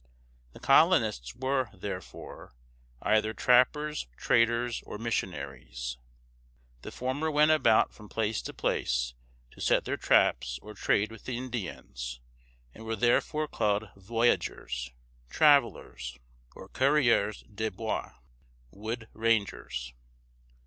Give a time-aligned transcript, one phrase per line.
[0.53, 2.55] The colonists were, therefore,
[3.03, 5.99] either trappers, traders, or missionaries.
[6.81, 9.13] The former went about from place to place
[9.51, 12.19] to set their traps or trade with the Indians,
[12.73, 14.89] and were therefore called voyageurs
[15.29, 16.17] (travelers),
[16.55, 18.13] or coureurs de bois
[18.71, 19.93] (wood rangers).